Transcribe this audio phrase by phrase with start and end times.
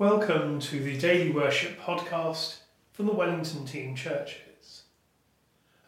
[0.00, 2.60] Welcome to the Daily Worship podcast
[2.90, 4.84] from the Wellington Team Churches.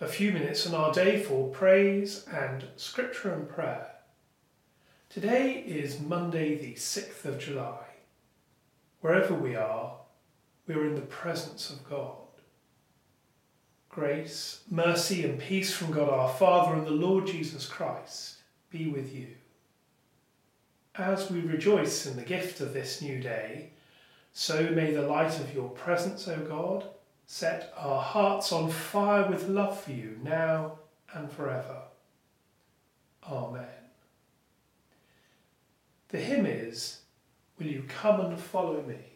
[0.03, 3.91] A few minutes on our day for praise and scripture and prayer.
[5.09, 7.87] Today is Monday, the 6th of July.
[9.01, 9.95] Wherever we are,
[10.67, 12.27] we are in the presence of God.
[13.89, 19.15] Grace, mercy, and peace from God our Father and the Lord Jesus Christ be with
[19.15, 19.29] you.
[20.97, 23.71] As we rejoice in the gift of this new day,
[24.33, 26.85] so may the light of your presence, O God,
[27.27, 30.79] set our hearts on fire with love for you now
[31.15, 31.83] and forever.
[33.29, 33.67] Amen.
[36.09, 37.03] The hymn is,
[37.59, 39.12] Will you come and follow me?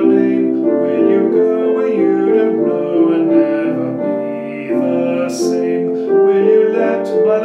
[0.00, 1.08] In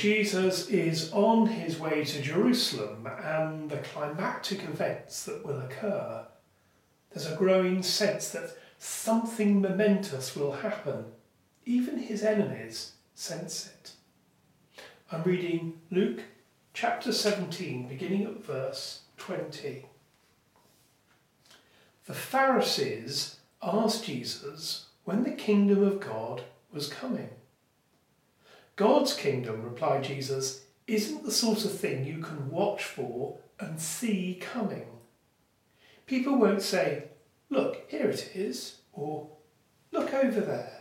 [0.07, 6.27] Jesus is on his way to Jerusalem and the climactic events that will occur.
[7.11, 11.07] There's a growing sense that something momentous will happen.
[11.69, 13.91] Even his enemies sense it.
[15.11, 16.21] I'm reading Luke
[16.73, 19.85] chapter 17, beginning at verse 20.
[22.05, 27.31] The Pharisees asked Jesus when the kingdom of God was coming.
[28.77, 34.39] God's kingdom, replied Jesus, isn't the sort of thing you can watch for and see
[34.41, 34.87] coming.
[36.07, 37.09] People won't say,
[37.51, 39.29] Look, here it is, or
[39.91, 40.76] Look over there.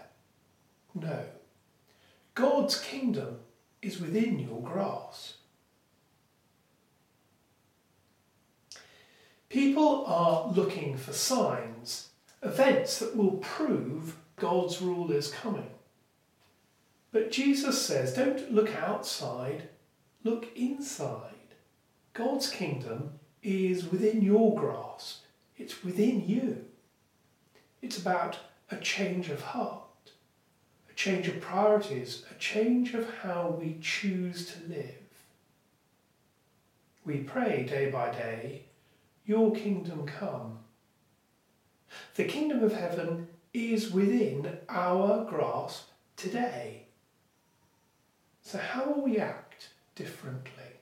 [0.96, 1.20] No.
[2.34, 3.40] God's kingdom
[3.82, 5.36] is within your grasp.
[9.50, 12.10] People are looking for signs,
[12.42, 15.70] events that will prove God's rule is coming.
[17.12, 19.70] But Jesus says, don't look outside,
[20.24, 21.32] look inside.
[22.14, 23.12] God's kingdom
[23.44, 25.24] is within your grasp,
[25.58, 26.66] it's within you.
[27.82, 28.38] It's about
[28.72, 29.85] a change of heart,
[31.06, 35.06] change of priorities, a change of how we choose to live.
[37.06, 38.64] We pray day by day,
[39.24, 40.60] Your kingdom come.
[42.16, 46.88] The kingdom of heaven is within our grasp today.
[48.42, 50.80] So, how will we act differently?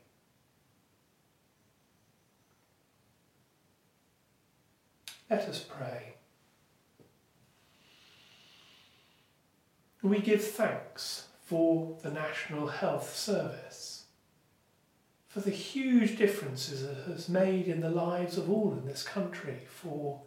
[5.30, 6.13] Let us pray.
[10.04, 14.04] We give thanks for the National Health Service,
[15.30, 19.62] for the huge differences it has made in the lives of all in this country
[19.66, 20.22] for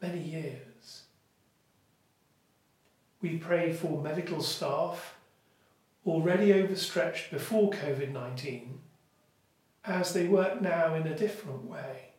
[0.00, 1.02] many years.
[3.20, 5.18] We pray for medical staff
[6.06, 8.80] already overstretched before COVID 19
[9.84, 12.12] as they work now in a different way.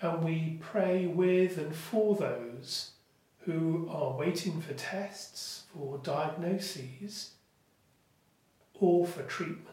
[0.00, 2.92] And we pray with and for those
[3.40, 7.32] who are waiting for tests, for diagnoses,
[8.74, 9.66] or for treatment.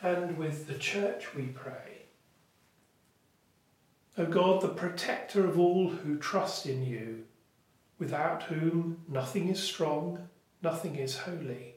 [0.00, 2.02] And with the church we pray.
[4.16, 7.24] O God, the protector of all who trust in you,
[7.98, 10.28] without whom nothing is strong,
[10.62, 11.74] nothing is holy.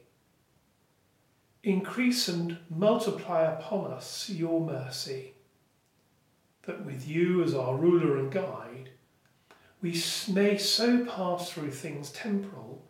[1.64, 5.32] Increase and multiply upon us your mercy,
[6.68, 8.90] that with you as our ruler and guide,
[9.80, 9.98] we
[10.30, 12.82] may so pass through things temporal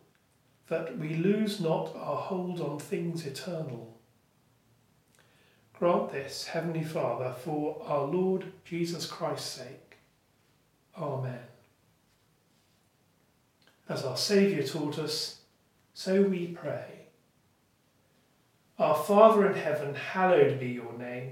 [0.67, 3.97] that we lose not our hold on things eternal.
[5.73, 9.97] Grant this, Heavenly Father, for our Lord Jesus Christ's sake.
[10.97, 11.39] Amen.
[13.87, 15.39] As our Saviour taught us,
[15.93, 17.07] so we pray.
[18.77, 21.31] Our Father in heaven, hallowed be your name.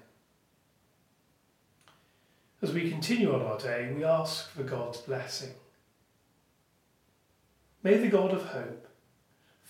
[2.61, 5.51] As we continue on our day, we ask for God's blessing.
[7.83, 8.87] May the God of hope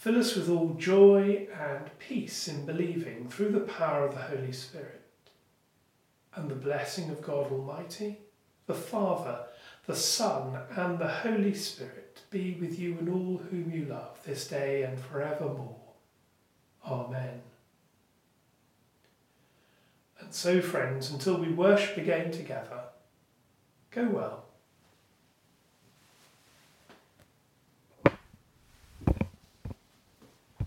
[0.01, 4.51] Fill us with all joy and peace in believing through the power of the Holy
[4.51, 5.07] Spirit.
[6.33, 8.17] And the blessing of God Almighty,
[8.65, 9.41] the Father,
[9.85, 14.47] the Son, and the Holy Spirit be with you and all whom you love this
[14.47, 15.77] day and forevermore.
[16.83, 17.41] Amen.
[20.21, 22.83] And so, friends, until we worship again together,
[23.91, 24.45] go well.